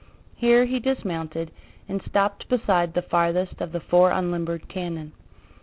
Here 0.35 0.65
he 0.65 0.79
dismounted, 0.79 1.51
and 1.87 2.01
stopped 2.01 2.49
beside 2.49 2.95
the 2.95 3.03
farthest 3.03 3.61
of 3.61 3.71
the 3.71 3.79
four 3.81 4.09
unlimbered 4.09 4.67
cannon. 4.67 5.11